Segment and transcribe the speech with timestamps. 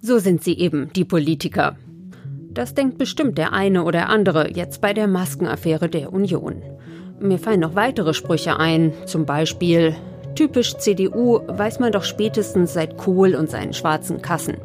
[0.00, 1.76] So sind sie eben, die Politiker.
[2.50, 6.62] Das denkt bestimmt der eine oder andere jetzt bei der Maskenaffäre der Union.
[7.20, 9.94] Mir fallen noch weitere Sprüche ein, zum Beispiel
[10.34, 14.56] typisch CDU weiß man doch spätestens seit Kohl und seinen schwarzen Kassen.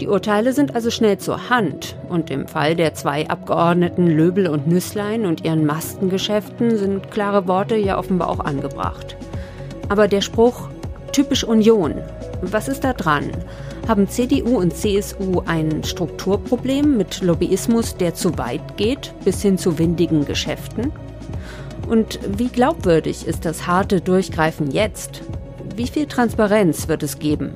[0.00, 4.66] Die Urteile sind also schnell zur Hand und im Fall der zwei Abgeordneten Löbel und
[4.66, 9.16] Nüsslein und ihren Maskengeschäften sind klare Worte ja offenbar auch angebracht.
[9.88, 10.68] Aber der Spruch
[11.12, 11.94] typisch Union,
[12.40, 13.30] was ist da dran?
[13.86, 19.78] Haben CDU und CSU ein Strukturproblem mit Lobbyismus, der zu weit geht, bis hin zu
[19.78, 20.92] windigen Geschäften?
[21.88, 25.22] Und wie glaubwürdig ist das harte Durchgreifen jetzt?
[25.74, 27.54] Wie viel Transparenz wird es geben?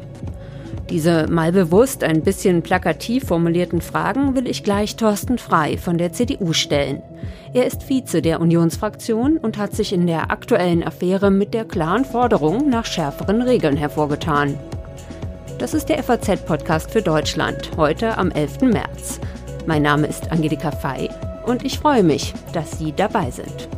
[0.90, 6.12] Diese mal bewusst ein bisschen plakativ formulierten Fragen will ich gleich Thorsten Frei von der
[6.12, 7.02] CDU stellen.
[7.52, 12.04] Er ist Vize der Unionsfraktion und hat sich in der aktuellen Affäre mit der klaren
[12.04, 14.56] Forderung nach schärferen Regeln hervorgetan.
[15.58, 18.60] Das ist der FAZ-Podcast für Deutschland, heute am 11.
[18.60, 19.18] März.
[19.66, 21.10] Mein Name ist Angelika Fey
[21.46, 23.68] und ich freue mich, dass Sie dabei sind.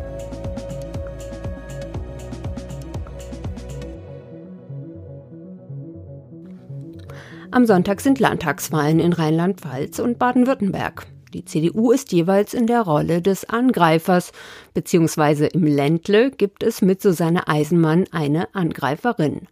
[7.58, 11.08] Am Sonntag sind Landtagswahlen in Rheinland-Pfalz und Baden-Württemberg.
[11.34, 14.30] Die CDU ist jeweils in der Rolle des Angreifers,
[14.74, 19.48] beziehungsweise im Ländle gibt es mit Susanne Eisenmann eine Angreiferin.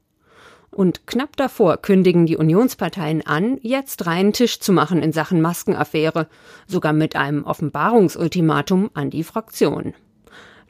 [0.70, 6.28] Und knapp davor kündigen die Unionsparteien an, jetzt reinen Tisch zu machen in Sachen Maskenaffäre,
[6.68, 9.94] sogar mit einem Offenbarungsultimatum an die Fraktion.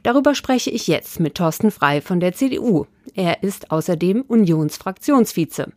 [0.02, 2.86] Darüber spreche ich jetzt mit Thorsten Frei von der CDU.
[3.14, 5.72] Er ist außerdem Unionsfraktionsvize.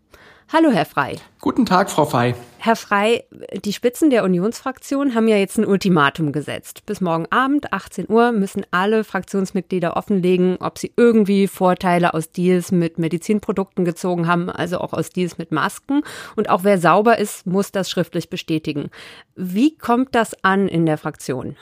[0.51, 1.15] Hallo, Herr Frei.
[1.41, 2.33] Guten Tag, Frau Frei.
[2.57, 3.23] Herr Frei,
[3.63, 6.87] die Spitzen der Unionsfraktion haben ja jetzt ein Ultimatum gesetzt.
[6.87, 12.71] Bis morgen Abend, 18 Uhr, müssen alle Fraktionsmitglieder offenlegen, ob sie irgendwie Vorteile aus Deals
[12.71, 16.01] mit Medizinprodukten gezogen haben, also auch aus Deals mit Masken.
[16.35, 18.89] Und auch wer sauber ist, muss das schriftlich bestätigen.
[19.35, 21.57] Wie kommt das an in der Fraktion?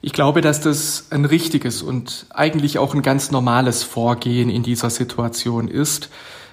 [0.00, 4.88] Ich glaube, dass das ein richtiges und eigentlich auch ein ganz normales Vorgehen in dieser
[4.88, 6.08] Situation ist.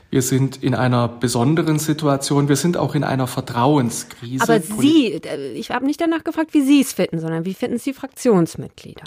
[0.09, 2.47] Wir sind in einer besonderen Situation.
[2.47, 4.43] Wir sind auch in einer Vertrauenskrise.
[4.43, 7.79] Aber Sie, äh, ich habe nicht danach gefragt, wie Sie es finden, sondern wie finden
[7.79, 9.03] Sie Fraktionsmitglieder?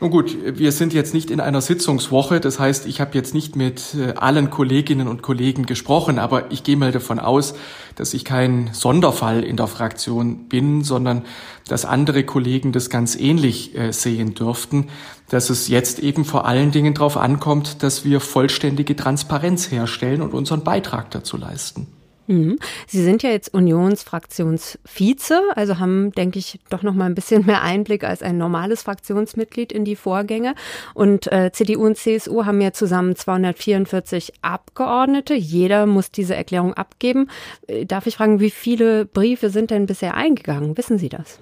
[0.00, 2.40] Nun gut, wir sind jetzt nicht in einer Sitzungswoche.
[2.40, 6.64] Das heißt, ich habe jetzt nicht mit äh, allen Kolleginnen und Kollegen gesprochen, aber ich
[6.64, 7.54] gehe mal davon aus,
[7.96, 11.24] dass ich kein Sonderfall in der Fraktion bin, sondern
[11.68, 14.88] dass andere Kollegen das ganz ähnlich äh, sehen dürften,
[15.28, 20.34] dass es jetzt eben vor allen Dingen darauf ankommt, dass wir vollständige Transparenz herstellen und
[20.34, 21.86] unseren Beitrag dazu leisten.
[22.26, 22.58] Mhm.
[22.86, 27.62] Sie sind ja jetzt Unionsfraktionsvize, also haben, denke ich, doch noch mal ein bisschen mehr
[27.62, 30.54] Einblick als ein normales Fraktionsmitglied in die Vorgänge.
[30.94, 35.34] Und äh, CDU und CSU haben ja zusammen 244 Abgeordnete.
[35.34, 37.28] Jeder muss diese Erklärung abgeben.
[37.66, 40.76] Äh, darf ich fragen, wie viele Briefe sind denn bisher eingegangen?
[40.76, 41.40] Wissen Sie das?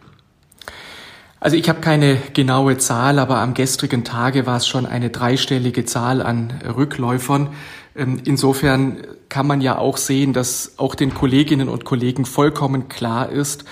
[1.40, 5.86] Also ich habe keine genaue Zahl, aber am gestrigen Tage war es schon eine dreistellige
[5.86, 7.48] Zahl an Rückläufern.
[7.96, 8.98] Ähm, insofern
[9.30, 13.64] kann man ja auch sehen, dass auch den Kolleginnen und Kollegen vollkommen klar ist,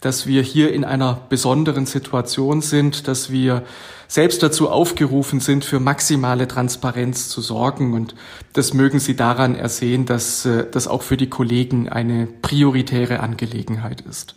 [0.00, 3.64] dass wir hier in einer besonderen Situation sind, dass wir
[4.06, 7.94] selbst dazu aufgerufen sind, für maximale Transparenz zu sorgen.
[7.94, 8.14] Und
[8.52, 14.02] das mögen Sie daran ersehen, dass äh, das auch für die Kollegen eine prioritäre Angelegenheit
[14.02, 14.36] ist.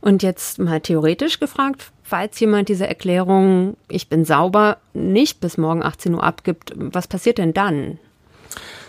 [0.00, 5.82] Und jetzt mal theoretisch gefragt, falls jemand diese Erklärung, ich bin sauber, nicht bis morgen
[5.82, 7.98] 18 Uhr abgibt, was passiert denn dann?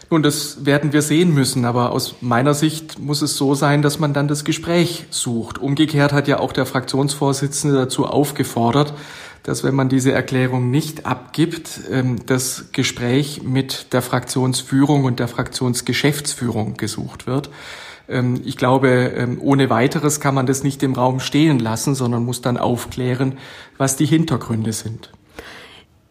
[0.10, 4.00] Nun, das werden wir sehen müssen, aber aus meiner Sicht muss es so sein, dass
[4.00, 5.58] man dann das Gespräch sucht.
[5.58, 8.94] Umgekehrt hat ja auch der Fraktionsvorsitzende dazu aufgefordert,
[9.44, 15.28] dass wenn man diese Erklärung nicht abgibt, ähm, das Gespräch mit der Fraktionsführung und der
[15.28, 17.50] Fraktionsgeschäftsführung gesucht wird.
[18.10, 22.26] Ähm, ich glaube, ähm, ohne weiteres kann man das nicht im Raum stehen lassen, sondern
[22.26, 23.38] muss dann aufklären,
[23.78, 25.12] was die Hintergründe sind.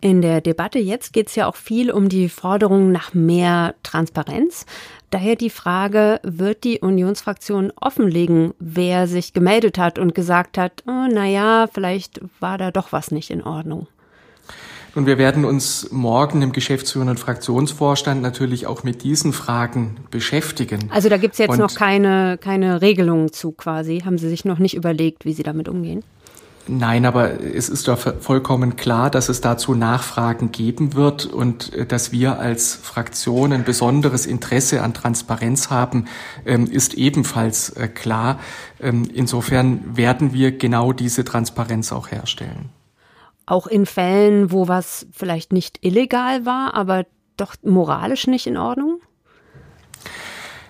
[0.00, 4.66] In der Debatte jetzt geht es ja auch viel um die Forderung nach mehr Transparenz.
[5.10, 11.06] Daher die Frage, wird die Unionsfraktion offenlegen, wer sich gemeldet hat und gesagt hat, oh,
[11.10, 13.86] naja, vielleicht war da doch was nicht in Ordnung?
[14.96, 20.88] Und wir werden uns morgen im geschäftsführenden Fraktionsvorstand natürlich auch mit diesen Fragen beschäftigen.
[20.90, 24.00] Also da gibt es jetzt und noch keine, keine Regelungen zu quasi.
[24.06, 26.02] Haben Sie sich noch nicht überlegt, wie Sie damit umgehen?
[26.66, 31.84] Nein, aber es ist doch vollkommen klar, dass es dazu Nachfragen geben wird und äh,
[31.84, 36.06] dass wir als Fraktion ein besonderes Interesse an Transparenz haben,
[36.46, 38.40] ähm, ist ebenfalls äh, klar.
[38.80, 42.70] Ähm, insofern werden wir genau diese Transparenz auch herstellen.
[43.46, 47.06] Auch in Fällen, wo was vielleicht nicht illegal war, aber
[47.36, 49.00] doch moralisch nicht in Ordnung?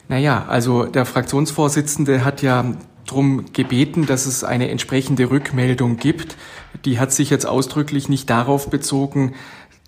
[0.08, 2.76] Naja, also der Fraktionsvorsitzende hat ja
[3.06, 6.36] darum gebeten, dass es eine entsprechende Rückmeldung gibt.
[6.84, 9.34] Die hat sich jetzt ausdrücklich nicht darauf bezogen,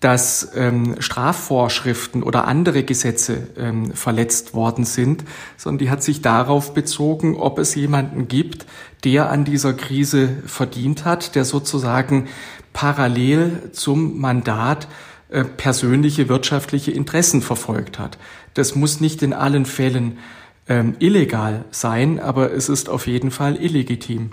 [0.01, 5.25] dass ähm, Strafvorschriften oder andere Gesetze ähm, verletzt worden sind,
[5.57, 8.67] sondern die hat sich darauf bezogen, ob es jemanden gibt,
[9.03, 12.29] der an dieser Krise verdient hat, der sozusagen
[12.79, 14.87] parallel zum Mandat
[15.31, 18.19] äh, persönliche wirtschaftliche Interessen verfolgt hat.
[18.55, 20.19] Das muss nicht in allen Fällen
[20.69, 24.31] ähm, illegal sein, aber es ist auf jeden Fall illegitim.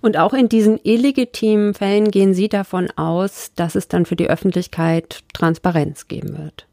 [0.00, 4.28] Und auch in diesen illegitimen Fällen gehen Sie davon aus, dass es dann für die
[4.28, 6.66] Öffentlichkeit Transparenz geben wird.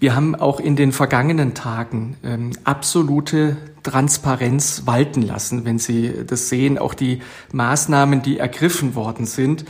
[0.00, 6.48] Wir haben auch in den vergangenen Tagen ähm, absolute Transparenz walten lassen, wenn Sie das
[6.48, 7.20] sehen, auch die
[7.52, 9.64] Maßnahmen, die ergriffen worden sind.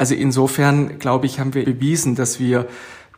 [0.00, 2.66] Also insofern, glaube ich, haben wir bewiesen, dass wir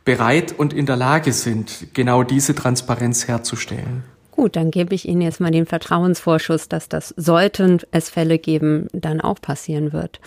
[0.05, 4.03] bereit und in der Lage sind, genau diese Transparenz herzustellen.
[4.33, 8.89] Gut, dann gebe ich Ihnen jetzt mal den Vertrauensvorschuss, dass das, sollten es Fälle geben,
[8.93, 10.19] dann auch passieren wird.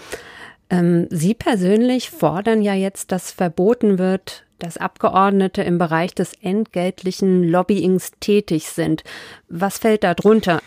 [0.69, 7.43] Ähm, Sie persönlich fordern ja jetzt, dass verboten wird, dass Abgeordnete im Bereich des entgeltlichen
[7.43, 9.03] Lobbyings tätig sind.
[9.49, 10.61] Was fällt da drunter?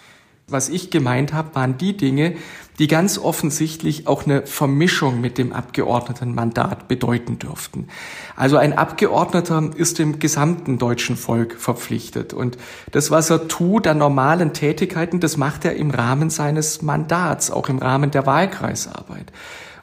[0.50, 2.34] Was ich gemeint habe, waren die Dinge,
[2.78, 7.88] die ganz offensichtlich auch eine Vermischung mit dem Abgeordnetenmandat bedeuten dürften.
[8.34, 12.32] Also ein Abgeordneter ist dem gesamten deutschen Volk verpflichtet.
[12.32, 12.56] Und
[12.92, 17.68] das, was er tut an normalen Tätigkeiten, das macht er im Rahmen seines Mandats, auch
[17.68, 19.32] im Rahmen der Wahlkreisarbeit.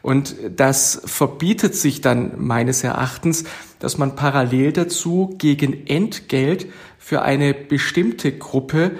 [0.01, 3.43] Und das verbietet sich dann meines Erachtens,
[3.79, 6.67] dass man parallel dazu gegen Entgelt
[6.97, 8.91] für eine bestimmte Gruppe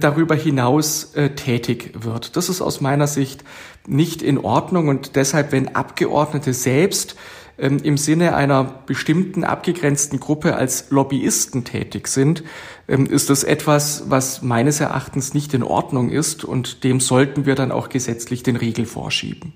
[0.00, 2.36] darüber hinaus äh, tätig wird.
[2.36, 3.44] Das ist aus meiner Sicht
[3.86, 7.16] nicht in Ordnung und deshalb, wenn Abgeordnete selbst
[7.56, 12.42] ähm, im Sinne einer bestimmten abgegrenzten Gruppe als Lobbyisten tätig sind,
[12.88, 17.54] ähm, ist das etwas, was meines Erachtens nicht in Ordnung ist und dem sollten wir
[17.54, 19.52] dann auch gesetzlich den Riegel vorschieben.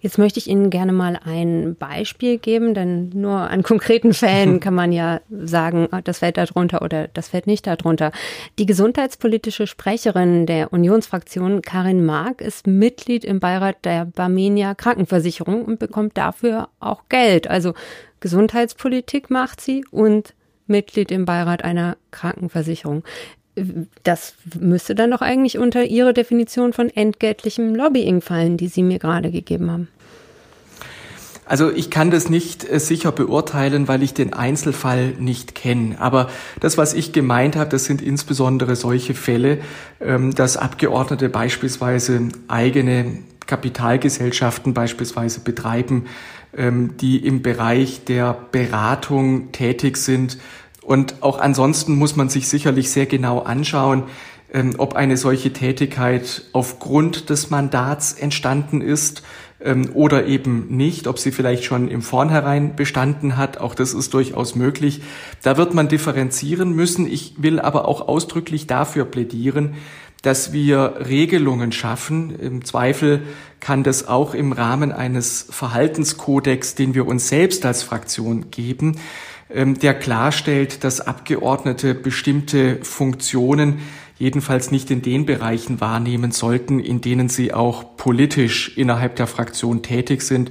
[0.00, 4.74] Jetzt möchte ich Ihnen gerne mal ein Beispiel geben, denn nur an konkreten Fällen kann
[4.74, 8.12] man ja sagen, ah, das fällt da drunter oder das fällt nicht da drunter.
[8.58, 15.80] Die gesundheitspolitische Sprecherin der Unionsfraktion Karin Mark ist Mitglied im Beirat der Barmenia Krankenversicherung und
[15.80, 17.48] bekommt dafür auch Geld.
[17.48, 17.74] Also
[18.20, 20.34] Gesundheitspolitik macht sie und
[20.68, 23.02] Mitglied im Beirat einer Krankenversicherung
[24.02, 28.98] das müsste dann doch eigentlich unter Ihre Definition von entgeltlichem Lobbying fallen, die Sie mir
[28.98, 29.88] gerade gegeben haben.
[31.48, 35.98] Also ich kann das nicht äh, sicher beurteilen, weil ich den Einzelfall nicht kenne.
[35.98, 36.28] Aber
[36.60, 39.58] das, was ich gemeint habe, das sind insbesondere solche Fälle,
[40.00, 46.04] ähm, dass Abgeordnete beispielsweise eigene Kapitalgesellschaften beispielsweise betreiben,
[46.54, 50.36] ähm, die im Bereich der Beratung tätig sind
[50.88, 54.04] und auch ansonsten muss man sich sicherlich sehr genau anschauen,
[54.50, 59.22] ähm, ob eine solche Tätigkeit aufgrund des Mandats entstanden ist
[59.60, 63.58] ähm, oder eben nicht, ob sie vielleicht schon im Vornherein bestanden hat.
[63.58, 65.02] Auch das ist durchaus möglich.
[65.42, 67.06] Da wird man differenzieren müssen.
[67.06, 69.74] Ich will aber auch ausdrücklich dafür plädieren,
[70.22, 72.34] dass wir Regelungen schaffen.
[72.34, 73.24] Im Zweifel
[73.60, 78.96] kann das auch im Rahmen eines Verhaltenskodex, den wir uns selbst als Fraktion geben,
[79.50, 83.78] der klarstellt, dass Abgeordnete bestimmte Funktionen
[84.18, 89.82] jedenfalls nicht in den Bereichen wahrnehmen sollten, in denen sie auch politisch innerhalb der Fraktion
[89.82, 90.50] tätig sind,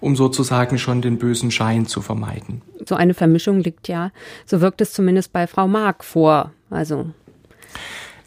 [0.00, 2.62] um sozusagen schon den bösen Schein zu vermeiden.
[2.86, 4.12] So eine Vermischung liegt ja,
[4.46, 6.52] so wirkt es zumindest bei Frau Mark vor.
[6.70, 7.06] Also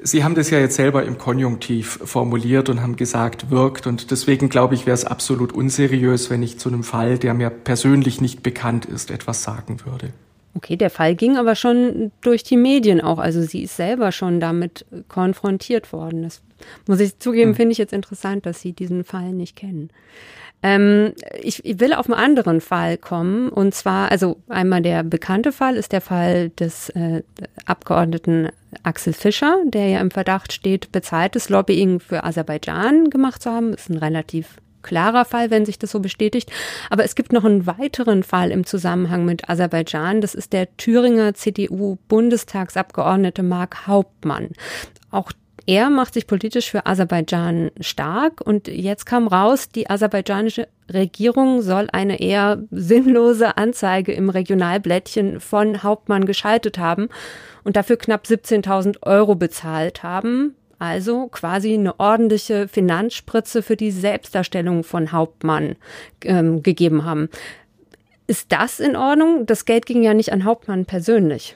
[0.03, 3.85] Sie haben das ja jetzt selber im Konjunktiv formuliert und haben gesagt, wirkt.
[3.85, 7.49] Und deswegen glaube ich, wäre es absolut unseriös, wenn ich zu einem Fall, der mir
[7.49, 10.11] persönlich nicht bekannt ist, etwas sagen würde.
[10.53, 13.19] Okay, der Fall ging aber schon durch die Medien auch.
[13.19, 16.23] Also sie ist selber schon damit konfrontiert worden.
[16.23, 16.41] Das
[16.87, 17.55] muss ich zugeben, hm.
[17.55, 19.89] finde ich jetzt interessant, dass Sie diesen Fall nicht kennen.
[20.63, 23.49] Ähm, ich, ich will auf einen anderen Fall kommen.
[23.49, 27.23] Und zwar, also einmal der bekannte Fall ist der Fall des äh,
[27.65, 28.49] Abgeordneten
[28.83, 33.71] Axel Fischer, der ja im Verdacht steht, bezahltes Lobbying für Aserbaidschan gemacht zu haben.
[33.71, 36.51] Das ist ein relativ klarer Fall, wenn sich das so bestätigt.
[36.89, 40.21] Aber es gibt noch einen weiteren Fall im Zusammenhang mit Aserbaidschan.
[40.21, 44.49] Das ist der Thüringer CDU-Bundestagsabgeordnete Mark Hauptmann.
[45.09, 45.31] Auch
[45.67, 51.87] er macht sich politisch für Aserbaidschan stark und jetzt kam raus, die aserbaidschanische Regierung soll
[51.91, 57.09] eine eher sinnlose Anzeige im Regionalblättchen von Hauptmann geschaltet haben
[57.63, 60.55] und dafür knapp 17.000 Euro bezahlt haben.
[60.79, 65.75] Also quasi eine ordentliche Finanzspritze für die Selbstdarstellung von Hauptmann
[66.23, 67.29] ähm, gegeben haben.
[68.25, 69.45] Ist das in Ordnung?
[69.45, 71.55] Das Geld ging ja nicht an Hauptmann persönlich.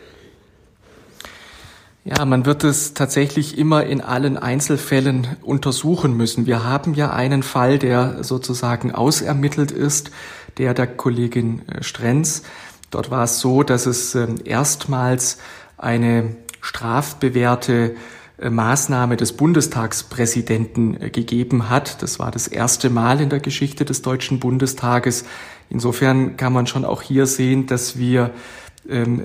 [2.08, 6.46] Ja, man wird es tatsächlich immer in allen Einzelfällen untersuchen müssen.
[6.46, 10.12] Wir haben ja einen Fall, der sozusagen ausermittelt ist,
[10.60, 12.44] der der Kollegin äh, Strenz.
[12.92, 15.40] Dort war es so, dass es ähm, erstmals
[15.80, 17.96] eine strafbewährte
[18.38, 22.04] äh, Maßnahme des Bundestagspräsidenten äh, gegeben hat.
[22.04, 25.26] Das war das erste Mal in der Geschichte des Deutschen Bundestages.
[25.72, 28.30] Insofern kann man schon auch hier sehen, dass wir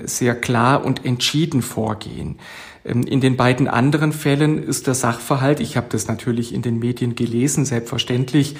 [0.05, 2.37] sehr klar und entschieden vorgehen.
[2.83, 6.79] Ähm, in den beiden anderen Fällen ist der Sachverhalt, ich habe das natürlich in den
[6.79, 8.55] Medien gelesen, selbstverständlich,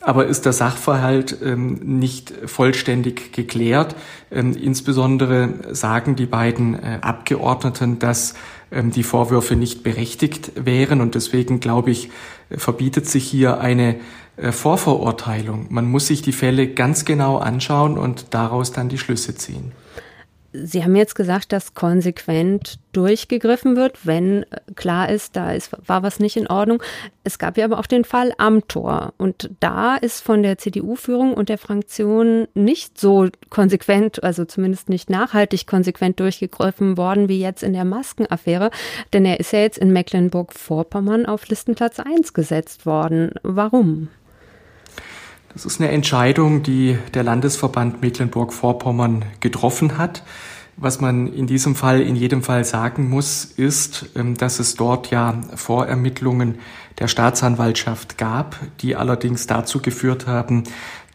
[0.00, 3.94] aber ist der Sachverhalt ähm, nicht vollständig geklärt.
[4.30, 8.34] Ähm, insbesondere sagen die beiden äh, Abgeordneten, dass
[8.72, 12.10] ähm, die Vorwürfe nicht berechtigt wären und deswegen glaube ich,
[12.50, 13.96] verbietet sich hier eine
[14.36, 15.68] äh, Vorverurteilung.
[15.70, 19.72] Man muss sich die Fälle ganz genau anschauen und daraus dann die Schlüsse ziehen.
[20.52, 26.02] Sie haben jetzt gesagt, dass konsequent durchgegriffen wird, wenn äh, klar ist, da ist, war
[26.02, 26.82] was nicht in Ordnung.
[27.24, 29.14] Es gab ja aber auch den Fall Amtor.
[29.16, 35.08] Und da ist von der CDU-Führung und der Fraktion nicht so konsequent, also zumindest nicht
[35.08, 38.70] nachhaltig konsequent durchgegriffen worden wie jetzt in der Maskenaffäre.
[39.12, 43.32] Denn er ist ja jetzt in Mecklenburg-Vorpommern auf Listenplatz 1 gesetzt worden.
[43.42, 44.08] Warum?
[45.54, 50.22] Das ist eine Entscheidung, die der Landesverband Mecklenburg-Vorpommern getroffen hat.
[50.78, 55.10] Was man in diesem Fall in jedem Fall sagen muss, ist, ähm, dass es dort
[55.10, 56.58] ja Vorermittlungen
[56.98, 60.64] der Staatsanwaltschaft gab, die allerdings dazu geführt haben,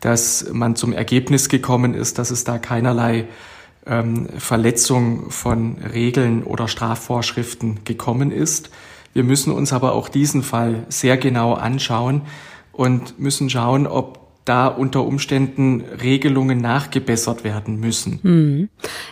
[0.01, 3.25] dass man zum Ergebnis gekommen ist, dass es da keinerlei
[3.88, 8.70] ähm, Verletzung von Regeln oder Strafvorschriften gekommen ist.
[9.13, 12.22] Wir müssen uns aber auch diesen Fall sehr genau anschauen
[12.72, 18.20] und müssen schauen, ob da unter Umständen Regelungen nachgebessert werden müssen.
[18.24, 18.70] Hm.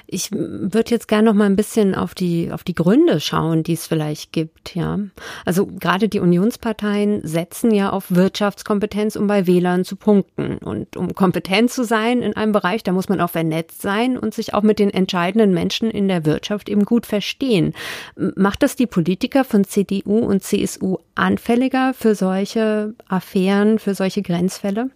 [0.07, 3.73] Ich würde jetzt gerne noch mal ein bisschen auf die auf die Gründe schauen, die
[3.73, 4.99] es vielleicht gibt, ja.
[5.45, 11.13] Also gerade die Unionsparteien setzen ja auf Wirtschaftskompetenz, um bei Wählern zu punkten und um
[11.13, 14.63] kompetent zu sein in einem Bereich, da muss man auch vernetzt sein und sich auch
[14.63, 17.73] mit den entscheidenden Menschen in der Wirtschaft eben gut verstehen.
[18.15, 24.89] Macht das die Politiker von CDU und CSU anfälliger für solche Affären, für solche Grenzfälle?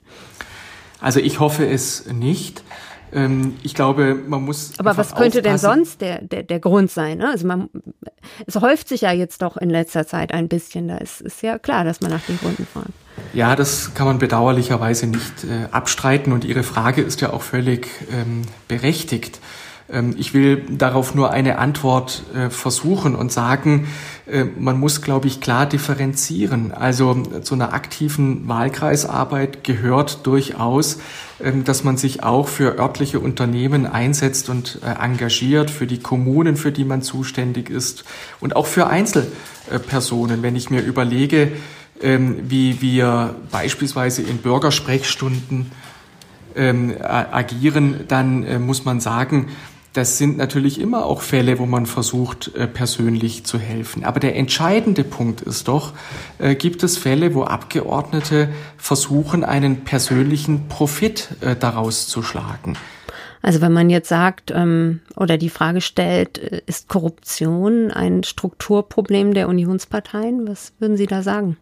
[1.01, 2.63] Also ich hoffe es nicht.
[3.11, 4.73] Ähm, ich glaube, man muss.
[4.77, 7.19] Aber was könnte denn sonst der, der, der Grund sein?
[7.19, 7.29] Ne?
[7.29, 7.69] Also man,
[8.45, 10.87] es häuft sich ja jetzt doch in letzter Zeit ein bisschen.
[10.87, 12.91] Da ist, ist ja klar, dass man nach den Gründen fragt.
[13.33, 17.87] Ja, das kann man bedauerlicherweise nicht äh, abstreiten und Ihre Frage ist ja auch völlig
[18.11, 19.39] ähm, berechtigt.
[19.91, 23.87] Ähm, ich will darauf nur eine Antwort äh, versuchen und sagen,
[24.27, 26.71] äh, man muss, glaube ich, klar differenzieren.
[26.71, 30.99] Also zu einer aktiven Wahlkreisarbeit gehört durchaus,
[31.43, 36.55] ähm, dass man sich auch für örtliche Unternehmen einsetzt und äh, engagiert, für die Kommunen,
[36.55, 38.03] für die man zuständig ist
[38.39, 40.43] und auch für Einzelpersonen.
[40.43, 41.51] Wenn ich mir überlege,
[42.01, 45.71] ähm, wie wir beispielsweise in Bürgersprechstunden
[46.55, 49.49] agieren, dann muss man sagen,
[49.99, 54.05] das sind natürlich immer auch Fälle, wo man versucht, äh, persönlich zu helfen.
[54.05, 55.91] Aber der entscheidende Punkt ist doch,
[56.37, 62.77] äh, gibt es Fälle, wo Abgeordnete versuchen, einen persönlichen Profit äh, daraus zu schlagen?
[63.41, 69.49] Also wenn man jetzt sagt ähm, oder die Frage stellt, ist Korruption ein Strukturproblem der
[69.49, 70.47] Unionsparteien?
[70.47, 71.57] Was würden Sie da sagen?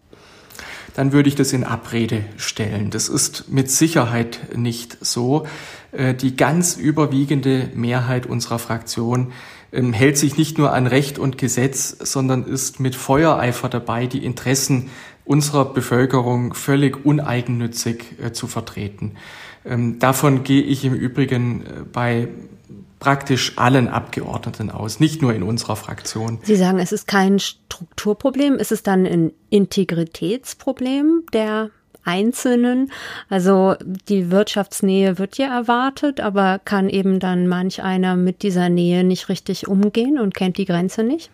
[0.97, 2.89] Dann würde ich das in Abrede stellen.
[2.89, 5.45] Das ist mit Sicherheit nicht so.
[5.91, 9.31] Äh, die ganz überwiegende Mehrheit unserer Fraktion
[9.71, 14.25] ähm, hält sich nicht nur an Recht und Gesetz, sondern ist mit Feuereifer dabei, die
[14.25, 14.89] Interessen
[15.23, 19.17] unserer Bevölkerung völlig uneigennützig äh, zu vertreten.
[19.65, 22.27] Ähm, davon gehe ich im Übrigen äh, bei
[22.99, 26.39] praktisch allen Abgeordneten aus, nicht nur in unserer Fraktion.
[26.43, 31.69] Sie sagen, es ist kein Strukturproblem, ist es dann ein Integritätsproblem der
[32.03, 32.91] Einzelnen?
[33.29, 33.75] Also
[34.07, 39.29] die Wirtschaftsnähe wird ja erwartet, aber kann eben dann manch einer mit dieser Nähe nicht
[39.29, 41.29] richtig umgehen und kennt die Grenze nicht?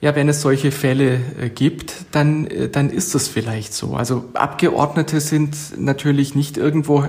[0.00, 3.94] Ja, wenn es solche Fälle äh, gibt, dann, äh, dann ist es vielleicht so.
[3.94, 7.08] Also Abgeordnete sind natürlich nicht irgendwo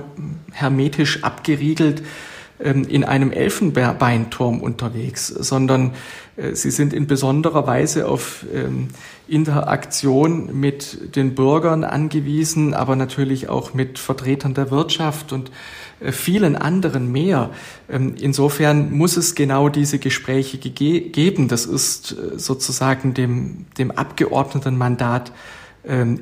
[0.50, 2.02] hermetisch abgeriegelt
[2.60, 5.92] in einem Elfenbeinturm unterwegs, sondern
[6.40, 8.88] äh, sie sind in besonderer Weise auf ähm,
[9.28, 15.50] Interaktion mit den Bürgern angewiesen, aber natürlich auch mit Vertretern der Wirtschaft und
[16.00, 17.50] äh, vielen anderen mehr.
[17.88, 21.48] Ähm, insofern muss es genau diese Gespräche geben.
[21.48, 25.32] Das ist äh, sozusagen dem, dem Abgeordnetenmandat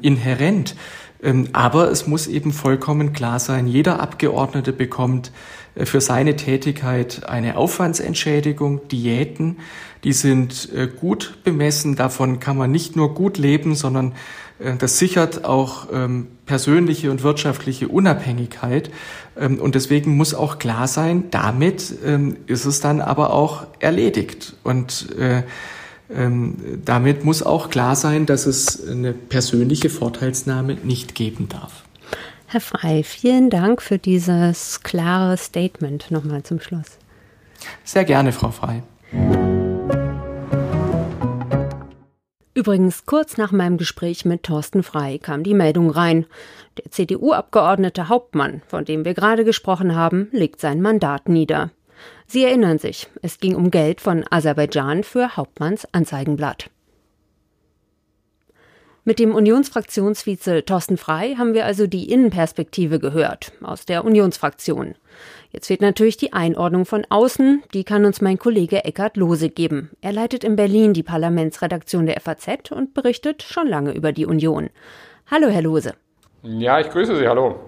[0.02, 0.76] inhärent.
[1.22, 5.32] Ähm, aber es muss eben vollkommen klar sein, jeder Abgeordnete bekommt
[5.74, 9.56] äh, für seine Tätigkeit eine Aufwandsentschädigung, Diäten,
[10.04, 11.96] die sind äh, gut bemessen.
[11.96, 14.12] Davon kann man nicht nur gut leben, sondern
[14.60, 18.90] äh, das sichert auch ähm, persönliche und wirtschaftliche Unabhängigkeit.
[19.36, 21.90] Ähm, und deswegen muss auch klar sein, damit
[22.46, 24.56] ist es dann aber auch erledigt.
[24.62, 25.42] Und ähm,
[26.08, 31.84] damit muss auch klar sein, dass es eine persönliche Vorteilsnahme nicht geben darf.
[32.46, 36.98] Herr Frei, vielen Dank für dieses klare Statement nochmal zum Schluss.
[37.84, 38.82] Sehr gerne, Frau Frei.
[42.54, 46.26] Übrigens, kurz nach meinem Gespräch mit Thorsten Frei kam die Meldung rein.
[46.78, 51.70] Der CDU-Abgeordnete Hauptmann, von dem wir gerade gesprochen haben, legt sein Mandat nieder.
[52.26, 56.70] Sie erinnern sich, es ging um Geld von Aserbaidschan für Hauptmanns Anzeigenblatt.
[59.08, 64.96] Mit dem Unionsfraktionsvize Thorsten Frei haben wir also die Innenperspektive gehört, aus der Unionsfraktion.
[65.50, 69.92] Jetzt fehlt natürlich die Einordnung von außen, die kann uns mein Kollege Eckhard Lose geben.
[70.02, 74.68] Er leitet in Berlin die Parlamentsredaktion der FAZ und berichtet schon lange über die Union.
[75.30, 75.94] Hallo, Herr Lose.
[76.42, 77.58] Ja, ich grüße Sie, hallo.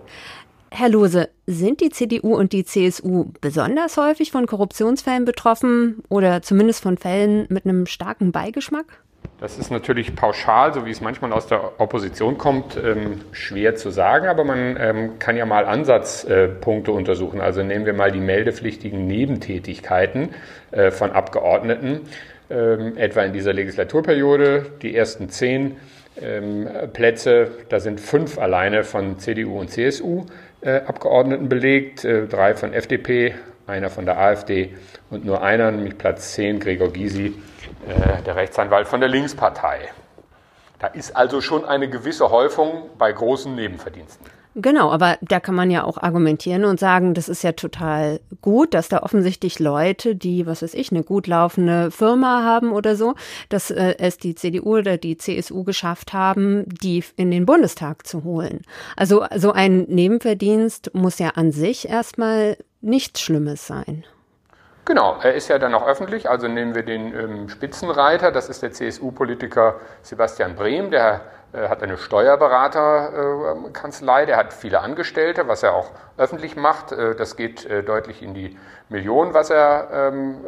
[0.73, 6.83] Herr Lose, sind die CDU und die CSU besonders häufig von Korruptionsfällen betroffen oder zumindest
[6.83, 9.03] von Fällen mit einem starken Beigeschmack?
[9.41, 13.91] Das ist natürlich pauschal, so wie es manchmal aus der Opposition kommt, ähm, schwer zu
[13.91, 17.41] sagen, aber man ähm, kann ja mal Ansatzpunkte untersuchen.
[17.41, 20.29] Also nehmen wir mal die meldepflichtigen Nebentätigkeiten
[20.71, 22.03] äh, von Abgeordneten,
[22.51, 24.67] ähm, etwa in dieser Legislaturperiode.
[24.83, 25.77] Die ersten zehn
[26.93, 32.73] Plätze, da sind fünf alleine von CDU und CSU äh, Abgeordneten belegt, äh, drei von
[32.73, 33.35] FDP,
[33.67, 34.77] einer von der AfD
[35.11, 37.35] und nur einer, nämlich Platz 10, Gregor Gysi,
[37.89, 39.91] äh, der Rechtsanwalt von der Linkspartei.
[40.79, 44.27] Da ist also schon eine gewisse Häufung bei großen Nebenverdiensten.
[44.63, 48.75] Genau, aber da kann man ja auch argumentieren und sagen, das ist ja total gut,
[48.75, 53.15] dass da offensichtlich Leute, die, was weiß ich, eine gut laufende Firma haben oder so,
[53.49, 58.25] dass äh, es die CDU oder die CSU geschafft haben, die in den Bundestag zu
[58.25, 58.63] holen.
[58.97, 64.05] Also so ein Nebenverdienst muss ja an sich erstmal nichts Schlimmes sein.
[64.85, 66.29] Genau, er ist ja dann auch öffentlich.
[66.29, 71.21] Also nehmen wir den ähm, Spitzenreiter, das ist der CSU-Politiker Sebastian Brehm, der
[71.53, 76.93] hat eine Steuerberaterkanzlei, der hat viele Angestellte, was er auch öffentlich macht.
[76.93, 78.59] Äh, das geht äh, deutlich in die
[78.89, 80.39] Millionen, was er ähm,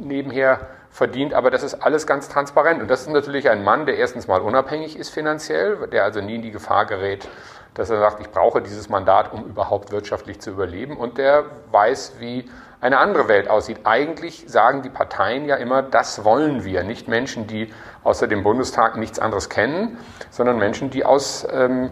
[0.00, 2.80] nebenher verdient, aber das ist alles ganz transparent.
[2.80, 6.36] Und das ist natürlich ein Mann, der erstens mal unabhängig ist finanziell, der also nie
[6.36, 7.28] in die Gefahr gerät,
[7.74, 10.96] dass er sagt, ich brauche dieses Mandat, um überhaupt wirtschaftlich zu überleben.
[10.96, 12.48] Und der weiß, wie
[12.80, 13.80] eine andere Welt aussieht.
[13.84, 16.84] Eigentlich sagen die Parteien ja immer, das wollen wir.
[16.84, 17.72] Nicht Menschen, die
[18.06, 19.98] außer dem Bundestag nichts anderes kennen,
[20.30, 21.90] sondern Menschen, die aus, ähm,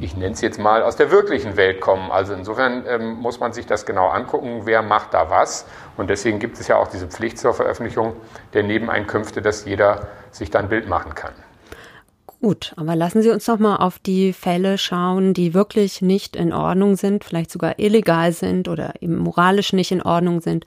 [0.00, 2.10] ich nenne es jetzt mal, aus der wirklichen Welt kommen.
[2.10, 5.66] Also insofern ähm, muss man sich das genau angucken, wer macht da was.
[5.96, 8.14] Und deswegen gibt es ja auch diese Pflicht zur Veröffentlichung
[8.54, 11.32] der Nebeneinkünfte, dass jeder sich dann ein Bild machen kann.
[12.40, 16.54] Gut, aber lassen Sie uns noch mal auf die Fälle schauen, die wirklich nicht in
[16.54, 20.64] Ordnung sind, vielleicht sogar illegal sind oder eben moralisch nicht in Ordnung sind.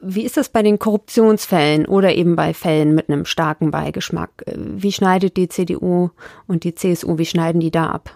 [0.00, 4.44] Wie ist das bei den Korruptionsfällen oder eben bei Fällen mit einem starken Beigeschmack?
[4.54, 6.10] Wie schneidet die CDU
[6.46, 8.10] und die CSU, wie schneiden die da ab?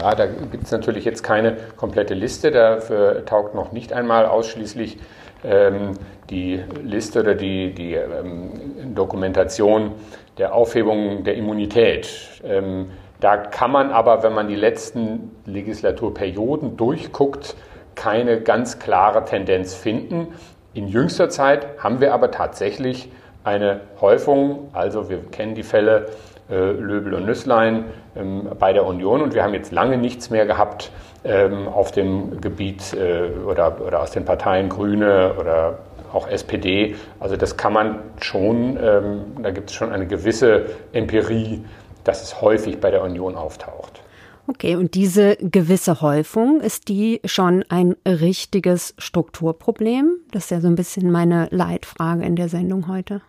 [0.00, 2.50] Ja, da gibt es natürlich jetzt keine komplette Liste.
[2.50, 4.98] Dafür taugt noch nicht einmal ausschließlich
[5.44, 5.92] ähm,
[6.30, 9.92] die Liste oder die, die ähm, Dokumentation
[10.38, 12.08] der Aufhebung der Immunität.
[12.44, 12.90] Ähm,
[13.20, 17.54] da kann man aber, wenn man die letzten Legislaturperioden durchguckt,
[17.94, 20.28] keine ganz klare Tendenz finden.
[20.74, 23.10] In jüngster Zeit haben wir aber tatsächlich
[23.44, 26.06] eine Häufung, also wir kennen die Fälle
[26.50, 27.84] äh, Löbel und Nüsslein
[28.16, 30.90] ähm, bei der Union und wir haben jetzt lange nichts mehr gehabt
[31.24, 35.78] ähm, auf dem Gebiet äh, oder, oder aus den Parteien Grüne oder
[36.12, 36.96] auch SPD.
[37.20, 41.64] Also das kann man schon, ähm, da gibt es schon eine gewisse Empirie,
[42.04, 44.02] dass es häufig bei der Union auftaucht.
[44.48, 50.16] Okay, und diese gewisse Häufung, ist die schon ein richtiges Strukturproblem?
[50.32, 53.20] Das ist ja so ein bisschen meine Leitfrage in der Sendung heute.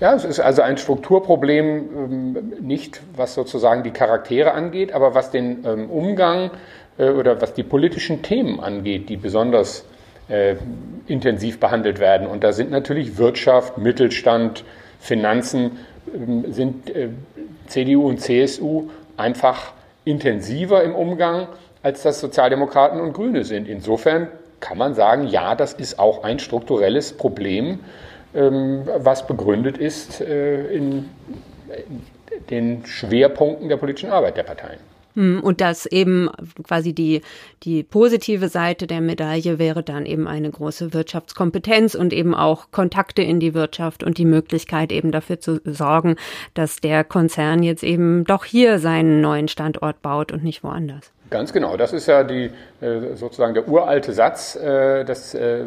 [0.00, 5.30] Ja, es ist also ein Strukturproblem, ähm, nicht was sozusagen die Charaktere angeht, aber was
[5.30, 6.50] den ähm, Umgang
[6.98, 9.84] äh, oder was die politischen Themen angeht, die besonders
[10.28, 10.56] äh,
[11.06, 12.26] intensiv behandelt werden.
[12.26, 14.64] Und da sind natürlich Wirtschaft, Mittelstand,
[15.00, 17.08] Finanzen, äh, sind äh,
[17.66, 19.72] CDU und CSU einfach
[20.04, 21.48] intensiver im Umgang,
[21.82, 23.68] als das Sozialdemokraten und Grüne sind.
[23.68, 24.28] Insofern
[24.60, 27.80] kann man sagen, ja, das ist auch ein strukturelles Problem,
[28.34, 31.08] ähm, was begründet ist äh, in
[32.50, 34.80] den Schwerpunkten der politischen Arbeit der Parteien.
[35.18, 36.30] Hm, und das eben
[36.62, 37.22] quasi die,
[37.64, 43.22] die positive Seite der Medaille wäre dann eben eine große Wirtschaftskompetenz und eben auch Kontakte
[43.22, 46.14] in die Wirtschaft und die Möglichkeit eben dafür zu sorgen,
[46.54, 51.10] dass der Konzern jetzt eben doch hier seinen neuen Standort baut und nicht woanders.
[51.30, 51.76] Ganz genau.
[51.76, 55.64] Das ist ja die, äh, sozusagen der uralte Satz, äh, dass äh,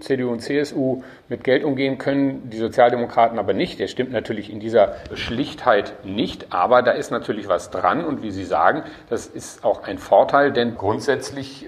[0.00, 3.78] CDU und CSU mit Geld umgehen können, die Sozialdemokraten aber nicht.
[3.78, 8.30] Der stimmt natürlich in dieser Schlichtheit nicht, aber da ist natürlich was dran und wie
[8.30, 11.66] Sie sagen, das ist auch ein Vorteil, denn grundsätzlich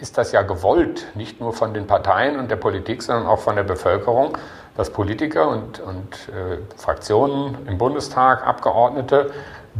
[0.00, 3.56] ist das ja gewollt, nicht nur von den Parteien und der Politik, sondern auch von
[3.56, 4.38] der Bevölkerung,
[4.76, 9.30] dass Politiker und, und äh, Fraktionen im Bundestag, Abgeordnete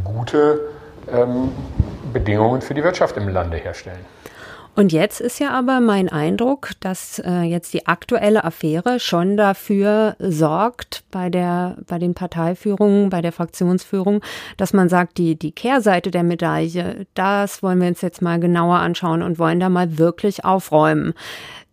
[0.05, 0.76] gute
[1.13, 1.53] ähm,
[2.13, 4.05] Bedingungen für die Wirtschaft im Lande herstellen.
[4.77, 10.17] Und jetzt ist ja aber mein Eindruck, dass äh, jetzt die aktuelle Affäre schon dafür
[10.19, 14.21] sorgt bei der, bei den Parteiführungen, bei der Fraktionsführung,
[14.59, 18.77] dass man sagt, die, die Kehrseite der Medaille, das wollen wir uns jetzt mal genauer
[18.77, 21.15] anschauen und wollen da mal wirklich aufräumen.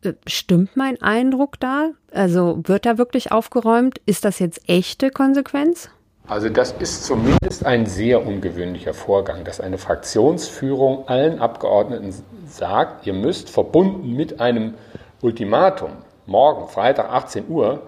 [0.01, 1.89] Äh, stimmt mein Eindruck da?
[2.13, 3.99] Also wird da wirklich aufgeräumt?
[4.05, 5.89] Ist das jetzt echte Konsequenz?
[6.25, 12.13] Also das ist zumindest ein sehr ungewöhnlicher Vorgang, dass eine Fraktionsführung allen Abgeordneten
[12.47, 14.75] sagt, ihr müsst verbunden mit einem
[15.21, 15.91] Ultimatum
[16.25, 17.81] morgen, Freitag 18 Uhr,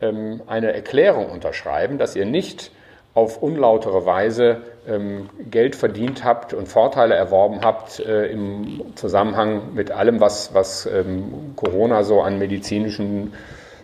[0.00, 2.70] ähm, eine Erklärung unterschreiben, dass ihr nicht
[3.14, 9.90] auf unlautere Weise ähm, Geld verdient habt und Vorteile erworben habt äh, im Zusammenhang mit
[9.90, 13.32] allem, was, was ähm, Corona so an medizinischen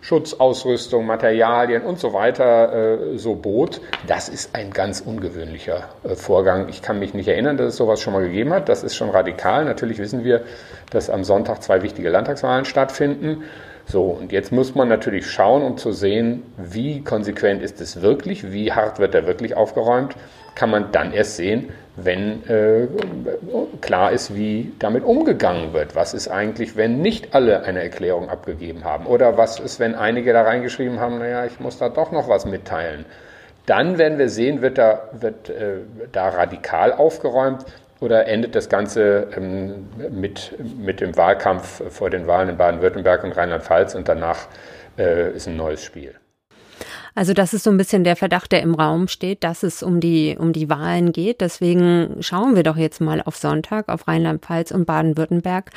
[0.03, 3.81] Schutzausrüstung, Materialien und so weiter äh, so bot.
[4.07, 6.69] Das ist ein ganz ungewöhnlicher äh, Vorgang.
[6.69, 8.69] Ich kann mich nicht erinnern, dass es sowas schon mal gegeben hat.
[8.69, 9.65] Das ist schon radikal.
[9.65, 10.43] Natürlich wissen wir,
[10.91, 13.45] dass am Sonntag zwei wichtige Landtagswahlen stattfinden.
[13.87, 18.53] So, und jetzt muss man natürlich schauen, um zu sehen, wie konsequent ist es wirklich,
[18.53, 20.17] wie hart wird er wirklich aufgeräumt,
[20.55, 22.89] kann man dann erst sehen, wenn äh,
[23.81, 25.95] klar ist, wie damit umgegangen wird.
[25.95, 29.07] Was ist eigentlich, wenn nicht alle eine Erklärung abgegeben haben?
[29.07, 32.47] Oder was ist, wenn einige da reingeschrieben haben, naja, ich muss da doch noch was
[32.47, 33.05] mitteilen?
[33.67, 37.65] Dann werden wir sehen, wird da, wird, äh, da radikal aufgeräumt
[38.01, 43.37] oder endet das Ganze ähm, mit, mit dem Wahlkampf vor den Wahlen in Baden-Württemberg und
[43.37, 44.49] Rheinland-Pfalz und danach
[44.99, 46.15] äh, ist ein neues Spiel.
[47.15, 50.01] Also das ist so ein bisschen der Verdacht, der im Raum steht, dass es um
[50.01, 51.41] die, um die Wahlen geht.
[51.41, 55.71] Deswegen schauen wir doch jetzt mal auf Sonntag, auf Rheinland-Pfalz und Baden-Württemberg.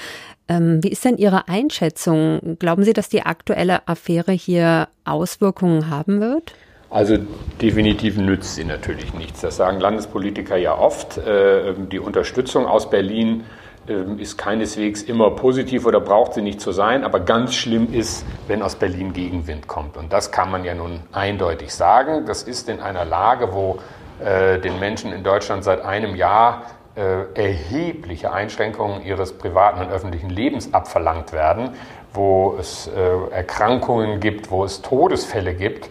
[0.47, 2.57] Ähm, wie ist denn Ihre Einschätzung?
[2.59, 6.53] Glauben Sie, dass die aktuelle Affäre hier Auswirkungen haben wird?
[6.89, 7.17] Also
[7.61, 9.41] definitiv nützt sie natürlich nichts.
[9.41, 11.17] Das sagen Landespolitiker ja oft.
[11.17, 13.43] Äh, die Unterstützung aus Berlin
[13.87, 18.61] ist keineswegs immer positiv oder braucht sie nicht zu sein, aber ganz schlimm ist, wenn
[18.61, 19.95] aus Berlin Gegenwind kommt.
[19.97, 22.25] Und das kann man ja nun eindeutig sagen.
[22.25, 23.79] Das ist in einer Lage, wo
[24.23, 26.63] äh, den Menschen in Deutschland seit einem Jahr
[26.95, 31.71] äh, erhebliche Einschränkungen ihres privaten und öffentlichen Lebens abverlangt werden,
[32.13, 35.89] wo es äh, Erkrankungen gibt, wo es Todesfälle gibt,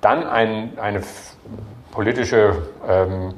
[0.00, 1.02] dann ein, eine
[1.92, 3.34] politische ähm,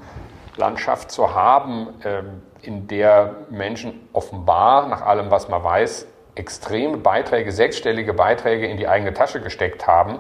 [0.57, 7.53] Landschaft zu haben, ähm, in der Menschen offenbar, nach allem, was man weiß, extreme Beiträge,
[7.53, 10.18] sechsstellige Beiträge in die eigene Tasche gesteckt haben,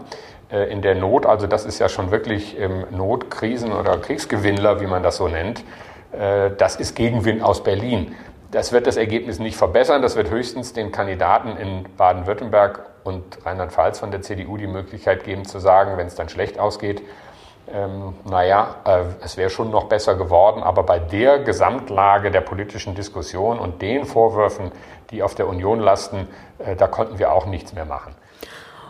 [0.50, 1.26] äh, in der Not.
[1.26, 5.28] Also das ist ja schon wirklich ähm, Not, Krisen oder Kriegsgewinnler, wie man das so
[5.28, 5.64] nennt.
[6.12, 8.14] Äh, das ist Gegenwind aus Berlin.
[8.50, 10.02] Das wird das Ergebnis nicht verbessern.
[10.02, 15.44] Das wird höchstens den Kandidaten in Baden-Württemberg und Rheinland-Pfalz von der CDU die Möglichkeit geben
[15.44, 17.02] zu sagen, wenn es dann schlecht ausgeht,
[17.72, 22.94] ähm, naja, äh, es wäre schon noch besser geworden, aber bei der Gesamtlage der politischen
[22.94, 24.72] Diskussion und den Vorwürfen,
[25.10, 26.28] die auf der Union lasten,
[26.58, 28.14] äh, da konnten wir auch nichts mehr machen.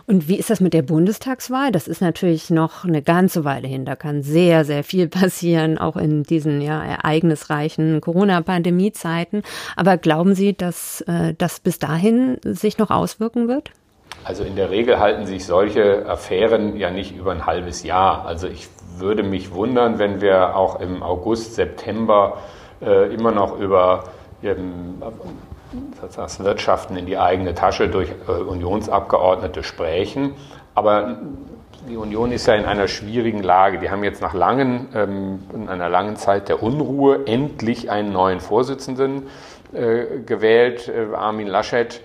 [0.09, 1.71] Und wie ist das mit der Bundestagswahl?
[1.71, 3.85] Das ist natürlich noch eine ganze Weile hin.
[3.85, 9.43] Da kann sehr, sehr viel passieren, auch in diesen ja, ereignisreichen Corona-Pandemie-Zeiten.
[9.75, 13.71] Aber glauben Sie, dass äh, das bis dahin sich noch auswirken wird?
[14.23, 18.25] Also in der Regel halten sich solche Affären ja nicht über ein halbes Jahr.
[18.25, 22.37] Also ich würde mich wundern, wenn wir auch im August, September
[22.81, 24.03] äh, immer noch über
[24.43, 25.01] ähm,
[26.39, 30.33] Wirtschaften in die eigene Tasche durch äh, Unionsabgeordnete sprechen.
[30.75, 31.17] Aber
[31.87, 33.79] die Union ist ja in einer schwierigen Lage.
[33.79, 38.39] Die haben jetzt nach langen, ähm, in einer langen Zeit der Unruhe endlich einen neuen
[38.39, 39.27] Vorsitzenden
[39.73, 42.01] äh, gewählt, äh, Armin Laschet.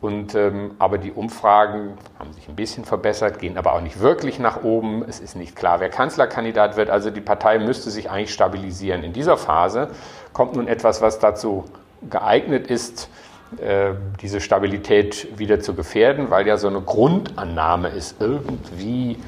[0.00, 4.38] Und, ähm, aber die Umfragen haben sich ein bisschen verbessert, gehen aber auch nicht wirklich
[4.38, 5.02] nach oben.
[5.08, 6.90] Es ist nicht klar, wer Kanzlerkandidat wird.
[6.90, 9.02] Also die Partei müsste sich eigentlich stabilisieren.
[9.02, 9.88] In dieser Phase
[10.34, 11.64] kommt nun etwas, was dazu
[12.10, 13.08] geeignet ist,
[13.58, 19.18] äh, diese Stabilität wieder zu gefährden, weil ja so eine Grundannahme ist, irgendwie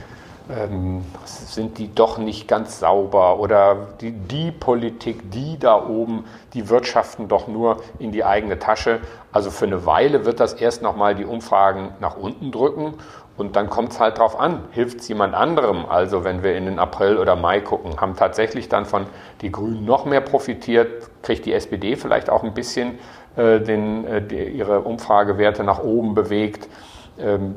[0.50, 3.38] ähm, sind die doch nicht ganz sauber?
[3.38, 9.00] Oder die, die Politik, die da oben, die wirtschaften doch nur in die eigene Tasche.
[9.32, 12.94] Also für eine Weile wird das erst nochmal die Umfragen nach unten drücken.
[13.36, 15.86] Und dann kommt es halt drauf an, hilft es jemand anderem?
[15.86, 19.06] Also wenn wir in den April oder Mai gucken, haben tatsächlich dann von
[19.42, 22.98] die Grünen noch mehr profitiert, kriegt die SPD vielleicht auch ein bisschen
[23.36, 26.68] äh, den, äh, die, ihre Umfragewerte nach oben bewegt,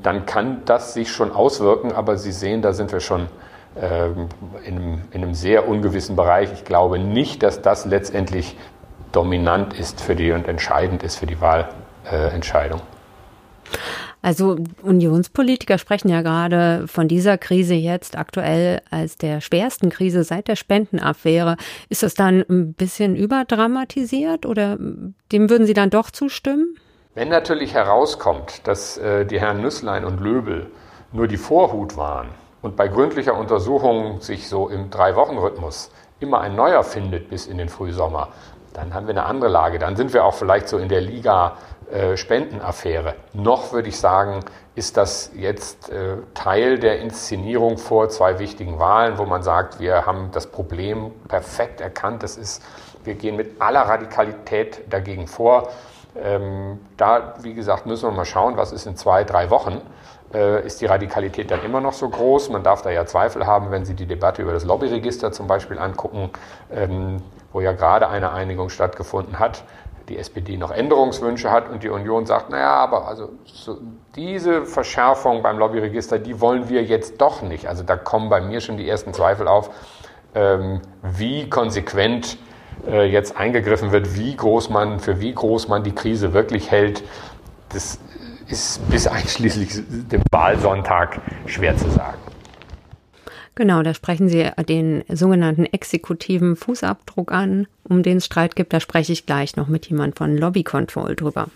[0.02, 3.28] dann kann das sich schon auswirken, aber Sie sehen, da sind wir schon
[3.80, 4.28] ähm,
[4.66, 6.52] in einem, in einem sehr ungewissen Bereich.
[6.52, 8.58] Ich glaube nicht, dass das letztendlich
[9.12, 12.82] dominant ist für die und entscheidend ist für die Wahlentscheidung.
[14.22, 20.48] Also Unionspolitiker sprechen ja gerade von dieser Krise jetzt aktuell als der schwersten Krise seit
[20.48, 21.58] der Spendenaffäre.
[21.90, 24.78] Ist das dann ein bisschen überdramatisiert oder
[25.32, 26.76] dem würden Sie dann doch zustimmen?
[27.14, 30.72] Wenn natürlich herauskommt, dass äh, die Herren Nüsslein und Löbel
[31.12, 32.30] nur die Vorhut waren
[32.62, 37.68] und bei gründlicher Untersuchung sich so im Drei-Wochen-Rhythmus immer ein neuer findet bis in den
[37.68, 38.30] Frühsommer,
[38.74, 39.78] dann haben wir eine andere Lage.
[39.78, 41.58] Dann sind wir auch vielleicht so in der Liga
[41.92, 43.16] äh, Spendenaffäre.
[43.34, 44.46] Noch würde ich sagen,
[44.76, 50.06] ist das jetzt äh, Teil der Inszenierung vor zwei wichtigen Wahlen, wo man sagt, wir
[50.06, 52.24] haben das Problem perfekt erkannt.
[52.24, 52.64] Das ist,
[53.04, 55.68] wir gehen mit aller Radikalität dagegen vor.
[56.16, 59.82] Ähm, da, wie gesagt, müssen wir mal schauen, was ist in zwei, drei Wochen.
[60.34, 62.50] Äh, ist die Radikalität dann immer noch so groß?
[62.50, 65.78] Man darf da ja Zweifel haben, wenn Sie die Debatte über das Lobbyregister zum Beispiel
[65.78, 66.30] angucken,
[66.72, 67.18] ähm,
[67.52, 69.64] wo ja gerade eine Einigung stattgefunden hat
[70.12, 73.78] die SPD noch Änderungswünsche hat und die Union sagt, naja, aber also so
[74.16, 77.68] diese Verschärfung beim Lobbyregister, die wollen wir jetzt doch nicht.
[77.68, 79.70] Also da kommen bei mir schon die ersten Zweifel auf,
[80.36, 82.38] ähm, wie konsequent
[82.88, 87.04] äh, jetzt eingegriffen wird, wie groß man, für wie groß man die Krise wirklich hält.
[87.70, 88.00] Das
[88.48, 92.18] ist bis einschließlich dem Wahlsonntag schwer zu sagen.
[93.56, 98.74] Genau, da sprechen Sie den sogenannten exekutiven Fußabdruck an, um den es Streit gibt.
[98.74, 101.48] Da spreche ich gleich noch mit jemand von Lobby Control drüber.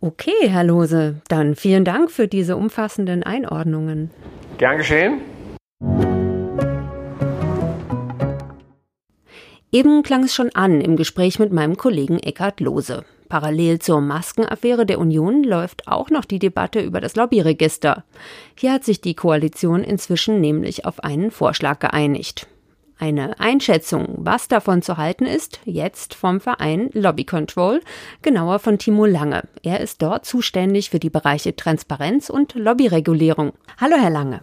[0.00, 4.10] Okay, Herr Lose, dann vielen Dank für diese umfassenden Einordnungen.
[4.58, 5.20] Gern geschehen.
[9.74, 13.06] Eben klang es schon an im Gespräch mit meinem Kollegen Eckhard Lose.
[13.30, 18.04] Parallel zur Maskenaffäre der Union läuft auch noch die Debatte über das Lobbyregister.
[18.54, 22.46] Hier hat sich die Koalition inzwischen nämlich auf einen Vorschlag geeinigt.
[22.98, 27.80] Eine Einschätzung, was davon zu halten ist, jetzt vom Verein Lobby Control,
[28.20, 29.44] genauer von Timo Lange.
[29.62, 33.54] Er ist dort zuständig für die Bereiche Transparenz und Lobbyregulierung.
[33.80, 34.42] Hallo, Herr Lange.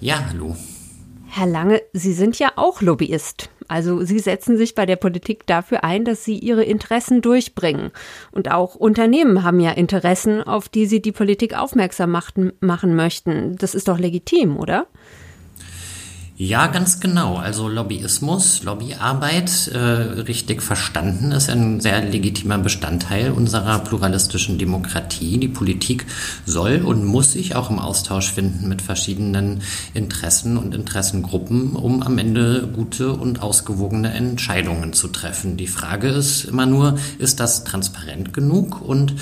[0.00, 0.54] Ja, hallo.
[1.26, 3.50] Herr Lange, Sie sind ja auch Lobbyist.
[3.68, 7.90] Also Sie setzen sich bei der Politik dafür ein, dass Sie Ihre Interessen durchbringen.
[8.32, 13.56] Und auch Unternehmen haben ja Interessen, auf die sie die Politik aufmerksam machen, möchten.
[13.56, 14.86] Das ist doch legitim, oder?
[16.36, 17.36] Ja, ganz genau.
[17.36, 25.38] Also Lobbyismus, Lobbyarbeit, äh, richtig verstanden, ist ein sehr legitimer Bestandteil unserer pluralistischen Demokratie.
[25.38, 26.06] Die Politik
[26.44, 29.62] soll und muss sich auch im Austausch finden mit verschiedenen
[29.94, 35.56] Interessen und Interessengruppen, um am Ende gute und ausgewogene Entscheidungen zu treffen.
[35.56, 39.14] Die Frage ist immer nur, ist das transparent genug und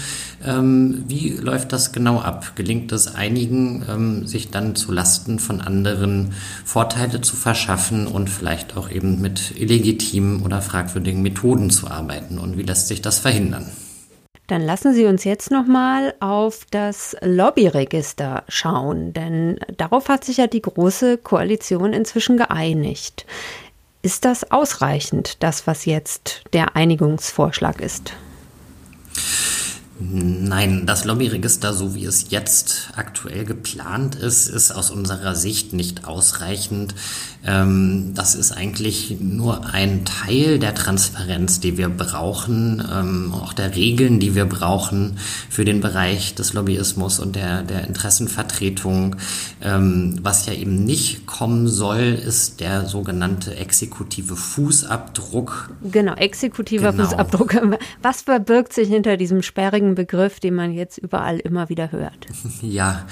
[0.45, 2.53] ähm, wie läuft das genau ab?
[2.55, 6.33] Gelingt es einigen, ähm, sich dann zu Lasten von anderen
[7.03, 12.39] Vorteile zu verschaffen und vielleicht auch eben mit illegitimen oder fragwürdigen Methoden zu arbeiten?
[12.39, 13.73] Und wie lässt sich das verhindern?
[14.47, 20.47] Dann lassen Sie uns jetzt nochmal auf das Lobbyregister schauen, denn darauf hat sich ja
[20.47, 23.27] die Große Koalition inzwischen geeinigt.
[24.03, 28.13] Ist das ausreichend, das, was jetzt der Einigungsvorschlag ist?
[30.01, 36.07] Nein, das Lobbyregister, so wie es jetzt aktuell geplant ist, ist aus unserer Sicht nicht
[36.07, 36.95] ausreichend.
[37.45, 43.77] Ähm, das ist eigentlich nur ein Teil der Transparenz, die wir brauchen, ähm, auch der
[43.77, 45.19] Regeln, die wir brauchen
[45.51, 49.17] für den Bereich des Lobbyismus und der, der Interessenvertretung.
[49.65, 55.71] Ähm, was ja eben nicht kommen soll, ist der sogenannte exekutive Fußabdruck.
[55.83, 57.05] Genau, exekutiver genau.
[57.05, 57.55] Fußabdruck.
[58.03, 62.27] Was verbirgt sich hinter diesem sperrigen Begriff, den man jetzt überall immer wieder hört?
[62.61, 63.07] Ja,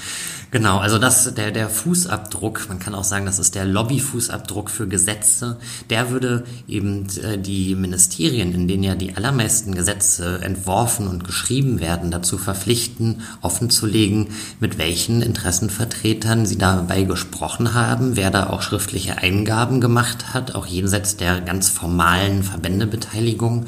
[0.51, 0.79] genau.
[0.79, 4.89] Also das, der, der Fußabdruck, man kann auch sagen, das ist der Lobbyfußabdruck Fußabdruck für
[4.89, 5.59] Gesetze,
[5.89, 11.81] der würde eben äh, die Ministerien, in denen ja die allermeisten Gesetze entworfen und geschrieben
[11.81, 14.29] werden, dazu verpflichten, offenzulegen,
[14.61, 20.67] mit welchen Interessenvertretern sie dabei gesprochen haben, wer da auch schriftliche Eingaben gemacht hat, auch
[20.67, 23.67] jenseits der ganz formalen Verbändebeteiligung.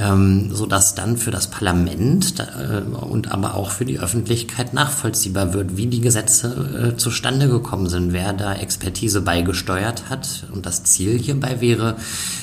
[0.00, 5.76] Ähm, sodass dann für das Parlament äh, und aber auch für die Öffentlichkeit nachvollziehbar wird,
[5.76, 10.46] wie die Gesetze äh, zustande gekommen sind, wer da Expertise beigesteuert hat.
[10.52, 11.96] Und das Ziel hierbei wäre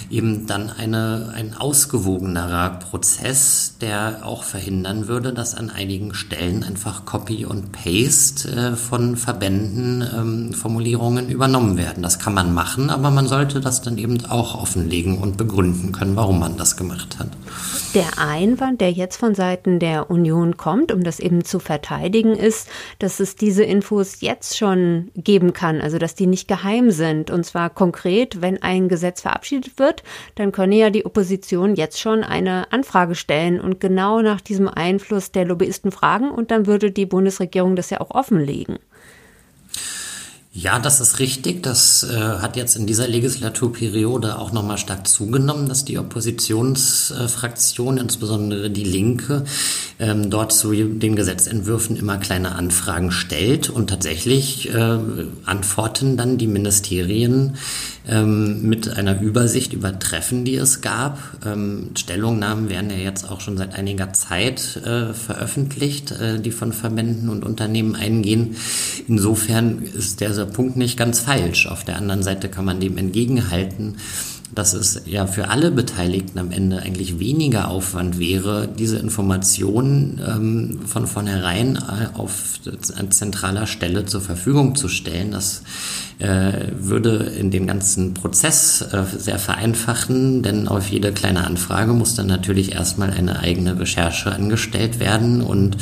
[0.10, 7.06] eben dann eine, ein ausgewogenerer Prozess, der auch verhindern würde, dass an einigen Stellen einfach
[7.06, 12.04] Copy und Paste äh, von Verbänden ähm, Formulierungen übernommen werden.
[12.04, 16.16] Das kann man machen, aber man sollte das dann eben auch offenlegen und begründen können,
[16.16, 17.30] warum man das gemacht hat.
[17.94, 22.70] Der Einwand, der jetzt von Seiten der Union kommt, um das eben zu verteidigen, ist,
[23.00, 27.32] dass es diese Infos jetzt schon geben kann, also dass die nicht geheim sind.
[27.32, 30.04] Und zwar konkret, wenn ein Gesetz verabschiedet wird,
[30.36, 35.32] dann könne ja die Opposition jetzt schon eine Anfrage stellen und genau nach diesem Einfluss
[35.32, 38.78] der Lobbyisten fragen und dann würde die Bundesregierung das ja auch offenlegen.
[40.60, 41.62] Ja, das ist richtig.
[41.62, 48.72] Das äh, hat jetzt in dieser Legislaturperiode auch nochmal stark zugenommen, dass die Oppositionsfraktion, insbesondere
[48.72, 49.44] die Linke,
[50.00, 54.98] ähm, dort zu den Gesetzentwürfen immer kleine Anfragen stellt und tatsächlich äh,
[55.46, 57.58] antworten dann die Ministerien
[58.08, 61.20] ähm, mit einer Übersicht über Treffen, die es gab.
[61.46, 66.74] Ähm, Stellungnahmen werden ja jetzt auch schon seit einiger Zeit äh, veröffentlicht, äh, die von
[66.74, 68.56] Verbänden und Unternehmen eingehen.
[69.08, 71.68] Insofern ist dieser Punkt nicht ganz falsch.
[71.68, 73.98] Auf der anderen Seite kann man dem entgegenhalten,
[74.58, 80.80] dass es ja für alle Beteiligten am Ende eigentlich weniger Aufwand wäre, diese Informationen ähm,
[80.88, 82.60] von vornherein äh, auf
[83.10, 85.32] zentraler Stelle zur Verfügung zu stellen.
[85.32, 85.62] Das
[86.20, 92.16] äh, würde in den ganzen Prozess äh, sehr vereinfachen, denn auf jede kleine Anfrage muss
[92.16, 95.78] dann natürlich erstmal eine eigene Recherche angestellt werden und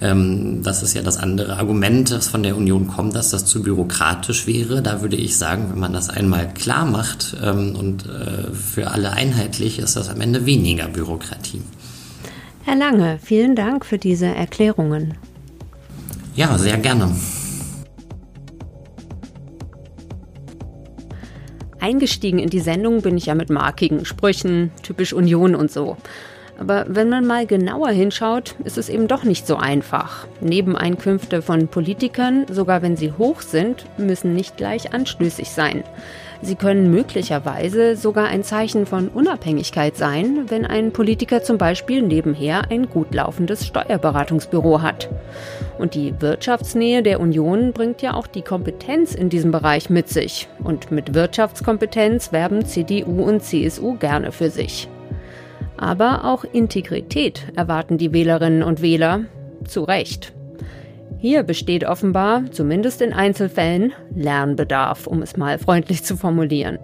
[0.00, 3.62] ähm, das ist ja das andere Argument, das von der Union kommt, dass das zu
[3.62, 4.80] bürokratisch wäre.
[4.80, 8.06] Da würde ich sagen, wenn man das einmal klar macht ähm, und
[8.52, 11.62] für alle einheitlich, ist das am Ende weniger Bürokratie.
[12.64, 15.14] Herr Lange, vielen Dank für diese Erklärungen.
[16.34, 17.14] Ja, sehr gerne.
[21.78, 25.98] Eingestiegen in die Sendung bin ich ja mit markigen Sprüchen, typisch Union und so.
[26.58, 30.26] Aber wenn man mal genauer hinschaut, ist es eben doch nicht so einfach.
[30.40, 35.84] Nebeneinkünfte von Politikern, sogar wenn sie hoch sind, müssen nicht gleich anstößig sein.
[36.44, 42.70] Sie können möglicherweise sogar ein Zeichen von Unabhängigkeit sein, wenn ein Politiker zum Beispiel nebenher
[42.70, 45.08] ein gut laufendes Steuerberatungsbüro hat.
[45.78, 50.46] Und die Wirtschaftsnähe der Union bringt ja auch die Kompetenz in diesem Bereich mit sich.
[50.62, 54.86] Und mit Wirtschaftskompetenz werben CDU und CSU gerne für sich.
[55.78, 59.24] Aber auch Integrität erwarten die Wählerinnen und Wähler
[59.66, 60.34] zu Recht.
[61.24, 66.78] Hier besteht offenbar, zumindest in Einzelfällen, Lernbedarf, um es mal freundlich zu formulieren.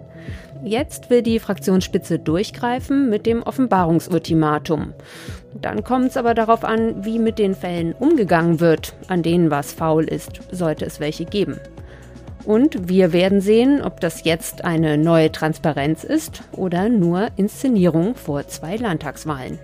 [0.63, 4.95] Jetzt will die Fraktionsspitze durchgreifen mit dem Offenbarungsultimatum.
[5.53, 9.73] Dann kommt es aber darauf an, wie mit den Fällen umgegangen wird, an denen was
[9.73, 11.59] faul ist, sollte es welche geben.
[12.43, 18.47] Und wir werden sehen, ob das jetzt eine neue Transparenz ist oder nur Inszenierung vor
[18.47, 19.59] zwei Landtagswahlen.